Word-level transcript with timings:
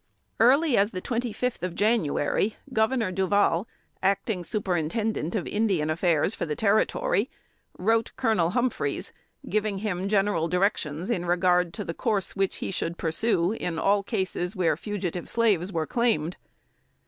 Early 0.39 0.77
as 0.77 0.89
the 0.89 0.99
twenty 0.99 1.31
fifth 1.31 1.61
of 1.61 1.75
January, 1.75 2.55
Governor 2.73 3.11
Duval, 3.11 3.67
acting 4.01 4.43
Superintendent 4.43 5.35
of 5.35 5.45
Indian 5.45 5.91
Affairs 5.91 6.33
for 6.33 6.43
the 6.47 6.55
Territory, 6.55 7.29
wrote 7.77 8.11
Colonel 8.17 8.49
Humphreys, 8.49 9.13
giving 9.47 9.77
him 9.77 10.07
general 10.09 10.47
directions 10.47 11.11
in 11.11 11.27
regard 11.27 11.71
to 11.75 11.83
the 11.85 11.93
course 11.93 12.35
which 12.35 12.55
he 12.55 12.71
should 12.71 12.97
pursue 12.97 13.51
in 13.51 13.77
all 13.77 14.01
cases 14.01 14.55
where 14.55 14.75
fugitive 14.75 15.29
slaves 15.29 15.71
were 15.71 15.85
claimed. 15.85 16.35